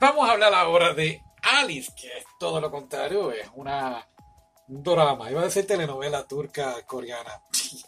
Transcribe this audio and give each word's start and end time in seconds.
Vamos 0.00 0.28
a 0.28 0.32
hablar 0.32 0.54
ahora 0.54 0.94
de 0.94 1.22
Alice, 1.42 1.90
que 1.96 2.06
es 2.06 2.24
todo 2.38 2.60
lo 2.60 2.70
contrario, 2.70 3.32
es 3.32 3.48
una 3.54 4.06
un 4.68 4.82
drama, 4.82 5.30
iba 5.30 5.40
a 5.40 5.44
decir 5.44 5.66
telenovela 5.66 6.26
turca 6.26 6.76
coreana. 6.86 7.42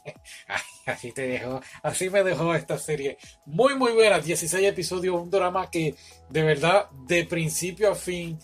así 0.87 1.13
te 1.13 1.29
dejó, 1.29 1.61
así 1.83 2.11
me 2.11 2.25
dejó 2.25 2.55
esta 2.55 2.79
serie. 2.79 3.19
Muy 3.47 3.77
muy 3.77 3.93
buena, 3.93 4.19
16 4.19 4.67
episodios, 4.67 5.15
un 5.15 5.31
drama 5.31 5.71
que 5.71 5.95
de 6.29 6.43
verdad 6.43 6.91
de 7.07 7.25
principio 7.27 7.93
a 7.93 7.95
fin 7.95 8.39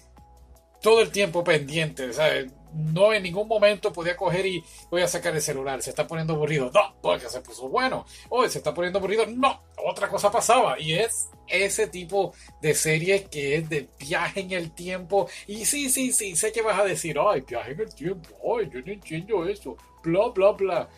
todo 0.80 1.00
el 1.00 1.10
tiempo 1.10 1.42
pendiente, 1.42 2.12
¿sabes? 2.12 2.52
No 2.77 3.12
en 3.12 3.22
ningún 3.22 3.48
momento 3.48 3.92
podía 3.92 4.16
coger 4.16 4.46
y 4.46 4.64
voy 4.90 5.02
a 5.02 5.09
sacar 5.09 5.34
el 5.34 5.42
celular, 5.42 5.82
se 5.82 5.90
está 5.90 6.06
poniendo 6.06 6.34
aburrido, 6.34 6.70
no, 6.72 6.95
porque 7.00 7.29
se 7.29 7.41
puso 7.41 7.68
bueno, 7.68 8.04
hoy 8.29 8.48
se 8.50 8.59
está 8.59 8.74
poniendo 8.74 8.98
aburrido, 8.98 9.27
no, 9.27 9.62
otra 9.84 10.09
cosa 10.09 10.30
pasaba 10.30 10.78
y 10.78 10.95
es 10.95 11.30
ese 11.46 11.86
tipo 11.86 12.34
de 12.60 12.74
serie 12.74 13.24
que 13.24 13.56
es 13.56 13.68
de 13.68 13.88
viaje 13.98 14.41
en 14.41 14.50
el 14.52 14.73
tiempo. 14.73 15.28
Y 15.47 15.64
sí, 15.64 15.88
sí, 15.88 16.12
sí, 16.12 16.36
sé 16.36 16.52
que 16.52 16.62
vas 16.62 16.78
a 16.78 16.84
decir, 16.84 17.16
ay, 17.19 17.42
viaje 17.42 17.73
en 17.73 17.80
el 17.80 17.95
tiempo, 17.95 18.28
ay, 18.59 18.69
yo 18.73 18.80
no 18.80 18.92
entiendo 18.92 19.48
eso, 19.48 19.77
bla, 20.02 20.28
bla, 20.28 20.52
bla. 20.52 20.88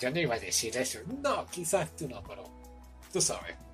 Yo 0.00 0.10
no 0.10 0.20
iba 0.20 0.34
a 0.34 0.38
decir 0.38 0.76
eso, 0.76 1.00
no, 1.22 1.46
quizás 1.46 1.94
tú 1.96 2.08
no, 2.08 2.22
pero 2.22 2.44
tú 3.12 3.20
sabes. 3.20 3.67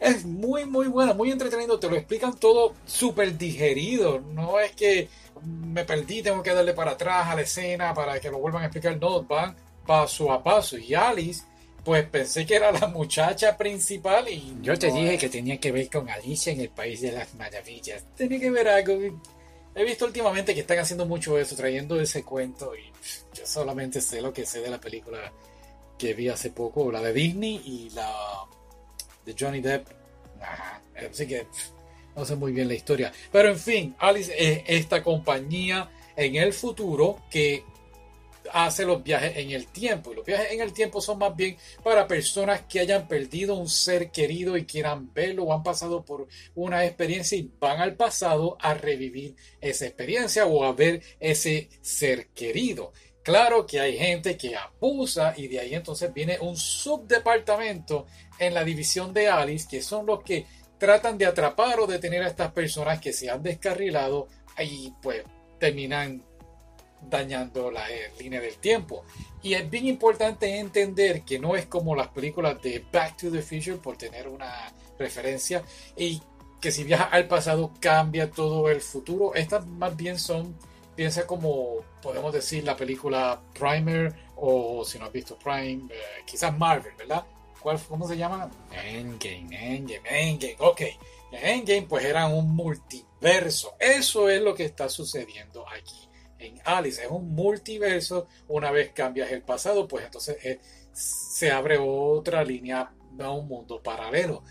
Es 0.00 0.24
muy, 0.24 0.64
muy 0.64 0.86
buena, 0.86 1.12
muy 1.12 1.30
entretenido, 1.30 1.78
te 1.78 1.88
lo 1.88 1.96
explican 1.96 2.38
todo 2.38 2.74
súper 2.86 3.36
digerido, 3.36 4.20
no 4.20 4.60
es 4.60 4.72
que 4.72 5.08
me 5.44 5.84
perdí, 5.84 6.22
tengo 6.22 6.42
que 6.42 6.52
darle 6.52 6.72
para 6.72 6.92
atrás 6.92 7.28
a 7.28 7.34
la 7.34 7.42
escena 7.42 7.94
para 7.94 8.18
que 8.20 8.30
lo 8.30 8.38
vuelvan 8.38 8.62
a 8.62 8.66
explicar. 8.66 8.98
No, 9.00 9.22
van 9.22 9.56
paso 9.86 10.32
a 10.32 10.42
paso. 10.42 10.76
Y 10.78 10.94
Alice, 10.94 11.42
pues 11.84 12.04
pensé 12.08 12.44
que 12.44 12.56
era 12.56 12.70
la 12.72 12.86
muchacha 12.88 13.56
principal 13.56 14.28
y... 14.28 14.56
Yo 14.62 14.78
te 14.78 14.90
dije 14.90 15.18
que 15.18 15.28
tenía 15.28 15.58
que 15.58 15.72
ver 15.72 15.88
con 15.88 16.08
Alicia 16.08 16.52
en 16.52 16.60
el 16.60 16.70
País 16.70 17.00
de 17.00 17.12
las 17.12 17.34
Maravillas. 17.34 18.04
Tenía 18.16 18.40
que 18.40 18.50
ver 18.50 18.68
algo. 18.68 19.20
He 19.74 19.84
visto 19.84 20.04
últimamente 20.04 20.54
que 20.54 20.60
están 20.60 20.78
haciendo 20.78 21.06
mucho 21.06 21.38
eso, 21.38 21.54
trayendo 21.54 22.00
ese 22.00 22.24
cuento 22.24 22.72
y 22.74 22.90
yo 23.34 23.46
solamente 23.46 24.00
sé 24.00 24.20
lo 24.20 24.32
que 24.32 24.44
sé 24.44 24.60
de 24.60 24.70
la 24.70 24.80
película 24.80 25.32
que 25.96 26.14
vi 26.14 26.28
hace 26.28 26.50
poco, 26.50 26.90
la 26.90 27.00
de 27.00 27.12
Disney 27.12 27.60
y 27.64 27.90
la 27.90 28.12
Johnny 29.38 29.60
Depp. 29.60 29.88
Así 31.10 31.26
que 31.26 31.46
no 32.16 32.24
sé 32.24 32.36
muy 32.36 32.52
bien 32.52 32.68
la 32.68 32.74
historia. 32.74 33.12
Pero 33.30 33.48
en 33.48 33.58
fin, 33.58 33.94
Alice 33.98 34.32
es 34.36 34.62
esta 34.66 35.02
compañía 35.02 35.90
en 36.16 36.36
el 36.36 36.52
futuro 36.52 37.22
que 37.30 37.64
hace 38.52 38.84
los 38.84 39.02
viajes 39.02 39.36
en 39.36 39.50
el 39.50 39.66
tiempo. 39.68 40.12
Y 40.12 40.16
los 40.16 40.24
viajes 40.24 40.52
en 40.52 40.60
el 40.60 40.72
tiempo 40.72 41.00
son 41.00 41.18
más 41.18 41.34
bien 41.36 41.56
para 41.82 42.06
personas 42.06 42.62
que 42.62 42.80
hayan 42.80 43.06
perdido 43.06 43.54
un 43.54 43.68
ser 43.68 44.10
querido 44.10 44.56
y 44.56 44.64
quieran 44.64 45.12
verlo 45.12 45.44
o 45.44 45.52
han 45.52 45.62
pasado 45.62 46.04
por 46.04 46.26
una 46.54 46.84
experiencia 46.84 47.38
y 47.38 47.50
van 47.60 47.80
al 47.80 47.94
pasado 47.94 48.56
a 48.60 48.74
revivir 48.74 49.34
esa 49.60 49.86
experiencia 49.86 50.46
o 50.46 50.64
a 50.64 50.72
ver 50.72 51.02
ese 51.20 51.68
ser 51.80 52.28
querido. 52.28 52.92
Claro 53.28 53.66
que 53.66 53.78
hay 53.78 53.98
gente 53.98 54.38
que 54.38 54.56
abusa 54.56 55.34
y 55.36 55.48
de 55.48 55.60
ahí 55.60 55.74
entonces 55.74 56.14
viene 56.14 56.38
un 56.40 56.56
subdepartamento 56.56 58.06
en 58.38 58.54
la 58.54 58.64
división 58.64 59.12
de 59.12 59.28
Alice 59.28 59.68
que 59.70 59.82
son 59.82 60.06
los 60.06 60.22
que 60.22 60.46
tratan 60.78 61.18
de 61.18 61.26
atrapar 61.26 61.78
o 61.78 61.86
detener 61.86 62.22
a 62.22 62.28
estas 62.28 62.52
personas 62.52 63.02
que 63.02 63.12
se 63.12 63.28
han 63.28 63.42
descarrilado 63.42 64.28
y 64.58 64.94
pues 65.02 65.24
terminan 65.60 66.22
dañando 67.02 67.70
la 67.70 67.90
eh, 67.90 68.10
línea 68.18 68.40
del 68.40 68.56
tiempo. 68.56 69.04
Y 69.42 69.52
es 69.52 69.68
bien 69.68 69.88
importante 69.88 70.58
entender 70.58 71.20
que 71.20 71.38
no 71.38 71.54
es 71.54 71.66
como 71.66 71.94
las 71.94 72.08
películas 72.08 72.62
de 72.62 72.82
Back 72.90 73.18
to 73.18 73.30
the 73.30 73.42
Future 73.42 73.76
por 73.76 73.98
tener 73.98 74.26
una 74.26 74.72
referencia 74.98 75.62
y 75.98 76.22
que 76.62 76.72
si 76.72 76.82
viaja 76.82 77.04
al 77.04 77.28
pasado 77.28 77.74
cambia 77.78 78.30
todo 78.30 78.70
el 78.70 78.80
futuro. 78.80 79.34
Estas 79.34 79.66
más 79.66 79.94
bien 79.94 80.18
son, 80.18 80.56
piensa 80.98 81.28
como 81.28 81.84
podemos 82.02 82.32
decir 82.32 82.64
la 82.64 82.76
película 82.76 83.40
Primer 83.56 84.12
o 84.34 84.84
si 84.84 84.98
no 84.98 85.04
has 85.04 85.12
visto 85.12 85.38
Prime, 85.38 85.84
eh, 85.94 86.24
quizás 86.26 86.58
Marvel, 86.58 86.92
¿verdad? 86.98 87.24
¿Cómo 87.88 88.08
se 88.08 88.16
llama? 88.16 88.50
Endgame, 88.72 89.76
Endgame, 89.76 90.02
Endgame. 90.10 90.56
Ok. 90.58 90.80
Endgame 91.30 91.86
pues 91.88 92.04
era 92.04 92.26
un 92.26 92.50
multiverso. 92.50 93.76
Eso 93.78 94.28
es 94.28 94.42
lo 94.42 94.56
que 94.56 94.64
está 94.64 94.88
sucediendo 94.88 95.64
aquí 95.68 96.08
en 96.40 96.60
Alice. 96.64 97.00
Es 97.00 97.08
un 97.08 97.32
multiverso. 97.32 98.26
Una 98.48 98.72
vez 98.72 98.90
cambias 98.92 99.30
el 99.30 99.42
pasado, 99.42 99.86
pues 99.86 100.04
entonces 100.04 100.44
eh, 100.44 100.58
se 100.92 101.52
abre 101.52 101.78
otra 101.78 102.42
línea 102.42 102.92
a 103.20 103.30
un 103.30 103.46
mundo 103.46 103.80
paralelo. 103.80 104.42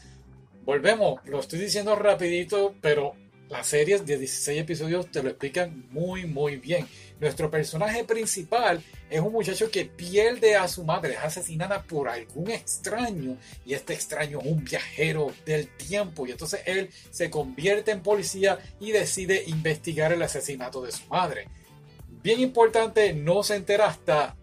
Volvemos, 0.63 1.19
lo 1.25 1.41
estoy 1.41 1.59
diciendo 1.59 1.93
rapidito, 1.97 2.73
pero 2.79 3.15
las 3.49 3.67
series 3.67 4.05
de 4.05 4.17
16 4.17 4.61
episodios 4.61 5.09
te 5.11 5.23
lo 5.23 5.29
explican 5.29 5.87
muy, 5.91 6.25
muy 6.25 6.57
bien. 6.57 6.87
Nuestro 7.19 7.49
personaje 7.49 8.03
principal 8.03 8.83
es 9.09 9.21
un 9.21 9.31
muchacho 9.31 9.71
que 9.71 9.85
pierde 9.85 10.55
a 10.55 10.67
su 10.67 10.83
madre, 10.83 11.13
es 11.13 11.19
asesinada 11.19 11.81
por 11.83 12.09
algún 12.09 12.51
extraño 12.51 13.37
y 13.65 13.73
este 13.73 13.93
extraño 13.93 14.39
es 14.39 14.45
un 14.45 14.63
viajero 14.63 15.33
del 15.45 15.67
tiempo 15.77 16.27
y 16.27 16.31
entonces 16.31 16.61
él 16.65 16.89
se 17.09 17.29
convierte 17.29 17.91
en 17.91 18.01
policía 18.01 18.59
y 18.79 18.91
decide 18.91 19.43
investigar 19.47 20.11
el 20.11 20.21
asesinato 20.21 20.81
de 20.81 20.91
su 20.91 21.07
madre. 21.07 21.47
Bien 22.21 22.39
importante, 22.41 23.13
no 23.13 23.43
se 23.43 23.55
entera 23.55 23.87
hasta 23.87 24.35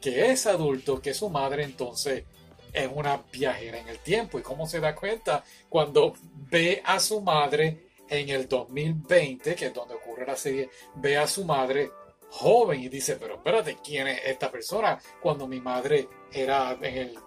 que 0.00 0.30
es 0.30 0.46
adulto 0.46 1.00
que 1.00 1.14
su 1.14 1.30
madre 1.30 1.64
entonces 1.64 2.24
es 2.72 2.88
una 2.92 3.22
viajera 3.32 3.78
en 3.78 3.88
el 3.88 3.98
tiempo 3.98 4.38
y 4.38 4.42
cómo 4.42 4.66
se 4.66 4.80
da 4.80 4.94
cuenta 4.94 5.44
cuando 5.68 6.14
ve 6.50 6.82
a 6.84 7.00
su 7.00 7.20
madre 7.20 7.91
en 8.12 8.28
el 8.28 8.46
2020, 8.46 9.54
que 9.54 9.66
es 9.66 9.74
donde 9.74 9.94
ocurre 9.94 10.26
la 10.26 10.36
serie, 10.36 10.68
ve 10.96 11.16
a 11.16 11.26
su 11.26 11.46
madre 11.46 11.90
joven 12.28 12.80
y 12.80 12.88
dice, 12.88 13.16
pero 13.16 13.36
espérate, 13.36 13.78
¿quién 13.82 14.06
es 14.06 14.20
esta 14.26 14.50
persona? 14.50 14.98
Cuando 15.20 15.48
mi 15.48 15.60
madre 15.60 16.08
era 16.30 16.76
en 16.82 16.96
el 16.96 17.18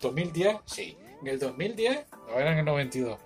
2010, 0.00 0.56
sí, 0.64 0.98
en 1.20 1.26
el 1.28 1.38
2010, 1.38 2.06
no 2.26 2.40
era 2.40 2.52
en 2.52 2.58
el 2.58 2.64
92. 2.64 3.25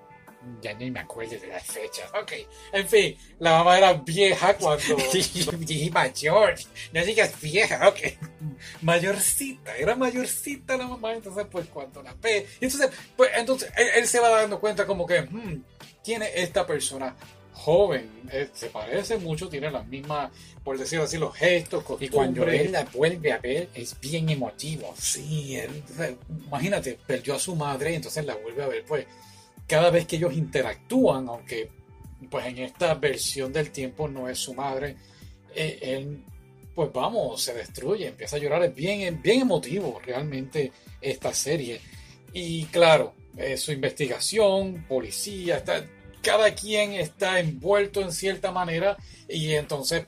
Ya 0.63 0.73
ni 0.75 0.91
me 0.91 1.01
acuerdo 1.01 1.39
de 1.39 1.49
las 1.49 1.65
fechas. 1.65 2.11
Ok, 2.21 2.33
en 2.73 2.89
fin, 2.89 3.17
la 3.39 3.59
mamá 3.59 3.79
era 3.79 3.93
vieja 3.93 4.57
cuando. 4.57 4.97
Dije 5.59 5.91
mayor, 5.91 6.55
no 6.93 7.05
digas 7.05 7.41
vieja, 7.41 7.89
ok. 7.89 7.99
Mayorcita, 8.83 9.77
era 9.77 9.97
mayorcita 9.97 10.77
la 10.77 10.87
mamá, 10.87 11.13
entonces, 11.13 11.47
pues 11.51 11.67
cuando 11.67 12.03
la 12.03 12.15
ve. 12.15 12.47
Entonces, 12.61 12.91
pues 13.17 13.31
entonces 13.37 13.71
él, 13.77 14.07
se 14.07 14.21
va 14.21 14.31
dando 14.31 14.61
cuenta 14.61 14.87
como 14.87 15.07
que, 15.07 15.23
hmm, 15.23 15.63
¿quién 16.03 16.23
es 16.23 16.31
esta 16.35 16.67
persona? 16.67 17.15
joven, 17.61 18.09
eh, 18.33 18.49
se 18.55 18.71
parece 18.71 19.19
mucho, 19.19 19.49
tiene 19.49 19.71
las 19.71 19.87
mismas, 19.87 20.31
por 20.65 20.79
decirlo 20.79 21.05
así, 21.05 21.19
los 21.19 21.35
gestos, 21.35 21.85
Y 22.01 22.09
cuando 22.09 22.45
él 22.45 22.73
la 22.73 22.85
vuelve 22.85 23.33
a 23.33 23.39
ver, 23.39 23.69
es 23.75 24.01
bien 24.01 24.31
emotivo. 24.31 24.95
Sí, 24.99 25.61
imagínate, 26.47 26.99
perdió 27.07 27.35
a 27.35 27.39
su 27.39 27.55
madre 27.55 27.95
entonces 27.95 28.25
la 28.25 28.35
vuelve 28.37 28.63
a 28.63 28.69
ver, 28.69 28.85
pues, 28.87 29.07
cada 29.71 29.91
vez 29.91 30.05
que 30.05 30.17
ellos 30.17 30.35
interactúan, 30.35 31.29
aunque, 31.29 31.71
pues, 32.29 32.45
en 32.47 32.59
esta 32.59 32.95
versión 32.95 33.53
del 33.53 33.71
tiempo 33.71 34.09
no 34.09 34.29
es 34.29 34.37
su 34.37 34.53
madre, 34.53 34.97
eh, 35.55 35.79
él, 35.81 36.25
pues, 36.75 36.93
vamos, 36.93 37.41
se 37.41 37.55
destruye, 37.55 38.09
empieza 38.09 38.35
a 38.35 38.41
llorar, 38.41 38.65
es 38.65 38.75
bien, 38.75 39.23
bien 39.23 39.43
emotivo 39.43 40.01
realmente 40.05 40.73
esta 41.01 41.33
serie. 41.33 41.81
Y 42.33 42.65
claro, 42.65 43.15
eh, 43.37 43.57
su 43.57 43.71
investigación, 43.71 44.87
policía, 44.89 45.59
está 45.59 45.87
cada 46.21 46.53
quien 46.53 46.95
está 46.95 47.39
envuelto 47.39 48.01
en 48.01 48.13
cierta 48.13 48.51
manera 48.51 48.97
y 49.27 49.55
entonces 49.55 50.07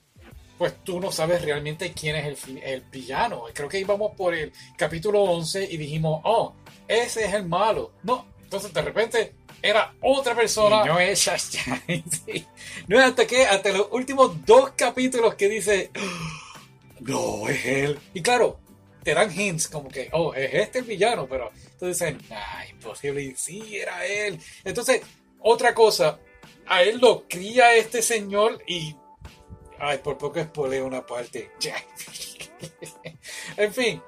pues 0.58 0.74
tú 0.84 1.00
no 1.00 1.10
sabes 1.10 1.40
realmente 1.40 1.92
quién 1.92 2.16
es 2.16 2.46
el, 2.46 2.58
el 2.58 2.80
villano. 2.82 3.44
Creo 3.54 3.68
que 3.68 3.80
íbamos 3.80 4.12
por 4.14 4.34
el 4.34 4.52
capítulo 4.76 5.22
11 5.22 5.68
y 5.70 5.76
dijimos, 5.76 6.20
oh, 6.24 6.54
ese 6.86 7.24
es 7.24 7.34
el 7.34 7.46
malo. 7.46 7.92
No, 8.02 8.31
entonces 8.52 8.74
de 8.74 8.82
repente 8.82 9.34
era 9.62 9.94
otra 10.02 10.34
persona. 10.34 10.84
no 10.84 11.00
es 11.00 11.26
No 12.86 12.98
es 12.98 13.04
hasta 13.06 13.26
que, 13.26 13.46
hasta 13.46 13.72
los 13.72 13.88
últimos 13.92 14.44
dos 14.44 14.72
capítulos 14.76 15.36
que 15.36 15.48
dice, 15.48 15.90
no, 17.00 17.48
es 17.48 17.64
él. 17.64 17.98
Y 18.12 18.20
claro, 18.20 18.60
te 19.02 19.14
dan 19.14 19.32
hints 19.32 19.68
como 19.68 19.88
que, 19.88 20.10
oh, 20.12 20.34
es 20.34 20.52
este 20.52 20.80
el 20.80 20.84
villano, 20.84 21.26
pero 21.26 21.50
tú 21.78 21.86
dices, 21.86 22.14
ah, 22.30 22.66
imposible, 22.68 23.34
sí, 23.38 23.78
era 23.78 24.04
él. 24.04 24.38
Entonces, 24.64 25.00
otra 25.40 25.72
cosa, 25.72 26.18
a 26.66 26.82
él 26.82 26.98
lo 27.00 27.26
cría 27.26 27.74
este 27.74 28.02
señor 28.02 28.62
y. 28.66 28.94
Ay, 29.78 29.98
por 29.98 30.18
poco 30.18 30.40
espoleo 30.40 30.86
una 30.86 31.06
parte. 31.06 31.52
en 33.56 33.72
fin, 33.72 34.02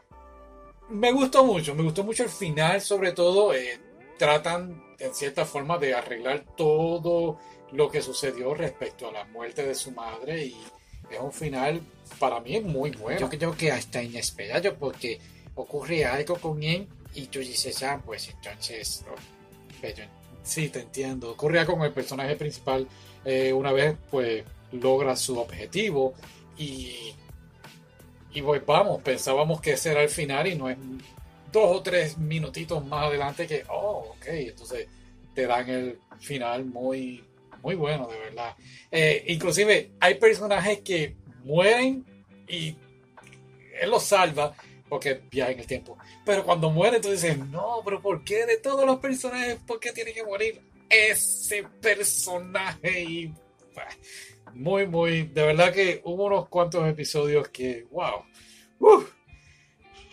me 0.91 1.13
gustó 1.13 1.47
mucho, 1.47 1.75
me 1.75 1.83
gustó 1.83 2.05
mucho 2.05 2.25
el 2.25 2.29
final, 2.29 2.83
sobre 2.83 3.13
todo. 3.13 3.55
Eh, 3.55 3.81
tratan 4.19 4.83
en 4.99 5.15
cierta 5.15 5.45
forma 5.45 5.79
de 5.79 5.95
arreglar 5.95 6.45
todo 6.57 7.39
lo 7.73 7.91
que 7.91 8.03
sucedió 8.03 8.55
respecto 8.55 9.09
a 9.09 9.13
la 9.13 9.25
muerte 9.25 9.67
de 9.67 9.75
su 9.75 9.91
madre 9.91 10.47
y 10.47 10.57
es 11.11 11.21
un 11.21 11.33
final 11.33 11.81
para 12.19 12.41
mí 12.41 12.61
muy 12.61 12.91
bueno. 12.93 13.21
Yo 13.21 13.29
creo 13.29 13.57
que 13.57 13.73
hasta 13.73 14.03
inesperado 14.03 14.75
porque 14.77 15.21
ocurre 15.55 16.05
algo 16.05 16.37
con 16.37 16.63
él 16.63 16.87
y 17.15 17.27
tú 17.27 17.41
dices, 17.41 17.83
ah, 17.83 18.01
pues 18.05 18.29
entonces, 18.29 19.05
pero 19.81 20.05
Sí, 20.45 20.69
te 20.69 20.81
entiendo. 20.81 21.31
Ocurría 21.33 21.65
con 21.67 21.81
el 21.83 21.93
personaje 21.93 22.37
principal. 22.37 22.87
eh, 23.25 23.53
una 23.53 23.73
vez, 23.73 23.97
pues, 24.11 24.45
logra 24.73 25.17
su 25.17 25.39
objetivo 25.39 26.15
y. 26.59 27.15
Y 28.35 28.43
pues 28.43 28.67
vamos, 28.67 29.01
pensábamos 29.03 29.61
que 29.61 29.73
ese 29.73 29.93
era 29.93 30.03
el 30.03 30.09
final 30.09 30.47
y 30.49 30.57
no 30.57 30.69
es 30.69 30.77
dos 31.55 31.77
o 31.77 31.83
tres 31.83 32.19
minutitos 32.19 32.85
más 32.85 33.05
adelante 33.05 33.47
que, 33.47 33.65
oh, 33.69 34.15
ok, 34.17 34.27
entonces 34.27 34.89
te 35.35 35.47
dan 35.47 35.71
el 35.71 35.99
final 36.19 36.65
muy, 36.65 37.25
muy 37.63 37.77
bueno, 37.77 38.09
de 38.09 38.19
verdad. 38.19 38.57
Eh, 38.91 39.25
inclusive 39.29 39.93
hay 40.01 40.17
personajes 40.17 40.81
que 40.81 41.15
mueren 41.45 42.05
y 42.49 42.77
él 43.81 43.91
los 43.91 44.03
salva 44.03 44.53
porque 44.89 45.23
viaja 45.31 45.53
en 45.53 45.61
el 45.61 45.67
tiempo. 45.67 45.97
Pero 46.27 46.45
cuando 46.45 46.71
muere, 46.71 46.99
tú 47.01 47.11
dices, 47.11 47.39
no, 47.39 47.81
pero 47.85 48.03
¿por 48.03 48.25
qué 48.25 48.47
de 48.47 48.57
todos 48.57 48.85
los 48.85 48.99
personajes, 48.99 49.57
por 49.65 49.79
qué 49.79 49.93
tiene 49.93 50.13
que 50.13 50.25
morir 50.25 50.61
ese 50.91 51.65
personaje? 51.81 53.03
Y 53.03 53.27
bah, 53.77 53.89
muy, 54.55 54.87
muy, 54.89 55.23
de 55.23 55.47
verdad 55.47 55.73
que 55.73 56.01
hubo 56.05 56.25
unos 56.25 56.49
cuantos 56.49 56.87
episodios 56.89 57.49
que, 57.49 57.87
wow, 57.93 58.25
uf, 58.81 59.11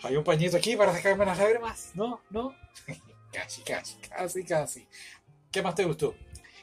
hay 0.02 0.16
un 0.16 0.24
pañito 0.24 0.56
aquí 0.56 0.76
para 0.76 0.92
sacarme 0.92 1.24
las 1.24 1.38
lágrimas, 1.38 1.90
no, 1.94 2.20
no, 2.30 2.54
casi, 3.32 3.62
casi, 3.62 3.96
casi, 4.08 4.44
casi. 4.44 4.88
¿Qué 5.50 5.62
más 5.62 5.74
te 5.74 5.84
gustó? 5.84 6.14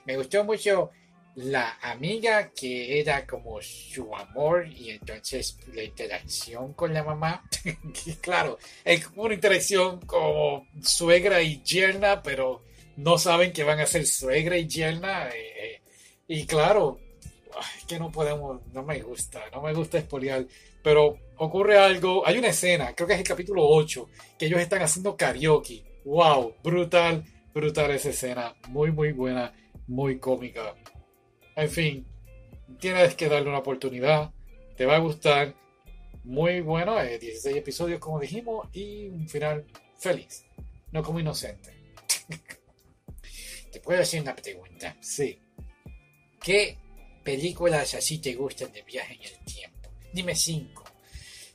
Me 0.05 0.17
gustó 0.17 0.43
mucho 0.43 0.91
la 1.35 1.77
amiga 1.81 2.51
que 2.51 2.99
era 2.99 3.25
como 3.25 3.61
su 3.61 4.13
amor 4.15 4.67
y 4.67 4.89
entonces 4.89 5.57
la 5.73 5.83
interacción 5.83 6.73
con 6.73 6.93
la 6.93 7.03
mamá. 7.03 7.43
Y 8.05 8.13
claro, 8.21 8.57
es 8.83 9.07
una 9.15 9.35
interacción 9.35 10.01
como 10.01 10.67
suegra 10.81 11.41
y 11.41 11.61
yerna, 11.63 12.21
pero 12.21 12.63
no 12.97 13.17
saben 13.17 13.53
que 13.53 13.63
van 13.63 13.79
a 13.79 13.85
ser 13.85 14.05
suegra 14.05 14.57
y 14.57 14.67
yerna. 14.67 15.29
eh, 15.29 15.53
eh, 15.75 15.81
y 16.27 16.45
claro, 16.45 16.99
ay, 17.55 17.85
que 17.87 17.99
no 17.99 18.11
podemos, 18.11 18.61
no 18.73 18.83
me 18.83 19.01
gusta, 19.01 19.41
no 19.51 19.61
me 19.61 19.73
gusta 19.73 19.97
espoliar, 19.97 20.45
pero 20.83 21.17
ocurre 21.37 21.77
algo, 21.77 22.25
hay 22.25 22.37
una 22.37 22.49
escena, 22.49 22.93
creo 22.95 23.07
que 23.07 23.13
es 23.13 23.19
el 23.19 23.27
capítulo 23.27 23.65
8, 23.67 24.09
que 24.37 24.45
ellos 24.45 24.59
están 24.59 24.81
haciendo 24.81 25.15
karaoke. 25.15 25.83
Wow, 26.05 26.55
brutal, 26.63 27.23
brutal 27.53 27.91
esa 27.91 28.09
escena, 28.09 28.55
muy, 28.69 28.91
muy 28.91 29.11
buena, 29.11 29.53
muy 29.87 30.19
cómica. 30.19 30.75
En 31.55 31.69
fin, 31.69 32.07
tienes 32.79 33.15
que 33.15 33.27
darle 33.27 33.49
una 33.49 33.59
oportunidad, 33.59 34.31
te 34.75 34.85
va 34.85 34.95
a 34.95 34.99
gustar. 34.99 35.55
Muy 36.23 36.61
bueno, 36.61 36.99
eh, 37.01 37.17
16 37.17 37.55
episodios 37.55 37.99
como 37.99 38.19
dijimos 38.19 38.67
y 38.73 39.07
un 39.07 39.27
final 39.27 39.65
feliz, 39.97 40.45
no 40.91 41.01
como 41.01 41.19
inocente. 41.19 41.73
Te 43.71 43.79
puedo 43.79 44.01
hacer 44.01 44.21
una 44.21 44.35
pregunta. 44.35 44.95
Sí, 44.99 45.39
¿Qué 46.41 46.77
películas 47.29 47.93
así 47.93 48.17
te 48.17 48.33
gustan 48.33 48.71
de 48.71 48.81
viaje 48.81 49.13
en 49.13 49.21
el 49.21 49.45
tiempo? 49.45 49.89
Dime 50.11 50.35
cinco. 50.35 50.83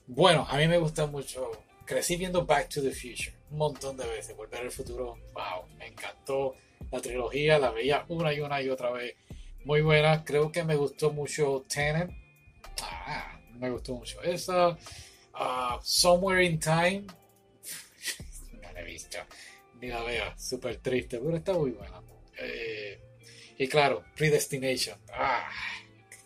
bueno, 0.07 0.47
a 0.49 0.57
mí 0.57 0.69
me 0.69 0.79
gusta 0.79 1.07
mucho. 1.07 1.51
Crecí 1.85 2.17
viendo 2.17 2.47
Back 2.47 2.69
to 2.69 2.81
the 2.83 2.93
Future 2.93 3.35
un 3.51 3.59
montón 3.59 3.97
de 3.97 4.07
veces. 4.07 4.37
Volver 4.37 4.61
al 4.61 4.71
futuro, 4.71 5.19
wow, 5.33 5.67
me 5.79 5.89
encantó 5.89 6.55
la 6.91 7.01
trilogía, 7.01 7.59
la 7.59 7.71
veía 7.71 8.05
una 8.09 8.33
y 8.33 8.41
una 8.41 8.63
y 8.63 8.69
otra 8.69 8.91
vez. 8.91 9.17
Muy 9.65 9.81
buena, 9.81 10.25
creo 10.25 10.53
que 10.53 10.63
me 10.63 10.77
gustó 10.77 11.11
mucho 11.11 11.65
Tenet. 11.69 12.11
Ah, 12.83 13.41
me 13.59 13.71
gustó 13.71 13.95
mucho 13.95 14.23
esa. 14.23 14.79
Ah, 15.33 15.81
Somewhere 15.83 16.45
in 16.45 16.59
Time. 16.59 17.05
No 18.63 18.73
la 18.73 18.81
he 18.81 18.85
visto. 18.85 19.19
Ni 19.81 19.89
la 19.89 20.03
vea, 20.03 20.39
súper 20.39 20.77
triste, 20.77 21.19
pero 21.19 21.37
está 21.37 21.53
muy 21.55 21.71
buena. 21.71 22.01
Eh, 22.39 23.01
y 23.59 23.69
claro, 23.69 24.05
Predestination. 24.17 24.99
Ah, 25.13 25.49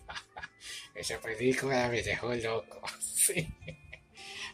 Esa 0.95 1.21
película 1.21 1.89
me 1.89 2.03
dejó 2.03 2.35
loco. 2.35 2.81
sí. 3.01 3.49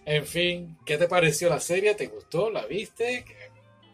En 0.04 0.26
fin, 0.26 0.78
¿qué 0.84 0.98
te 0.98 1.08
pareció 1.08 1.48
la 1.48 1.60
serie? 1.60 1.94
¿Te 1.94 2.08
gustó? 2.08 2.50
¿La 2.50 2.66
viste? 2.66 3.24
¿Qué 3.24 3.50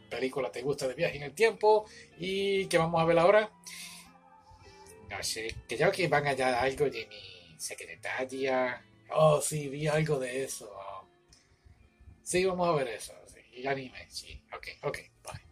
película 0.08 0.50
te 0.50 0.62
gusta 0.62 0.88
de 0.88 0.94
viaje 0.94 1.16
en 1.16 1.22
el 1.22 1.32
tiempo? 1.32 1.86
¿Y 2.18 2.66
qué 2.66 2.78
vamos 2.78 3.00
a 3.00 3.04
ver 3.04 3.18
ahora? 3.18 3.50
No 5.08 5.22
sé, 5.22 5.54
creo 5.68 5.92
que 5.92 6.08
van 6.08 6.26
a 6.26 6.34
dar 6.34 6.54
algo 6.54 6.88
de 6.90 7.06
mi 7.06 7.58
secretaria. 7.58 8.84
Oh, 9.10 9.40
sí, 9.40 9.68
vi 9.68 9.86
algo 9.86 10.18
de 10.18 10.44
eso. 10.44 10.72
Sí, 12.22 12.44
vamos 12.44 12.68
a 12.68 12.72
ver 12.72 12.88
eso. 12.88 13.12
Sí, 13.26 13.66
anime, 13.66 14.06
sí. 14.08 14.42
Ok, 14.52 14.68
ok, 14.82 14.98
bye. 15.24 15.49